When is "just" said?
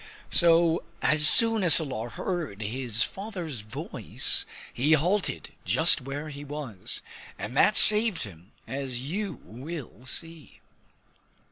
5.63-6.01